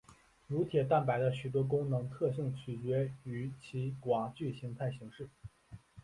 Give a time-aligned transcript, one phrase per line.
[0.47, 5.29] 乳铁蛋白的许多功能特性取决于其寡聚态形式。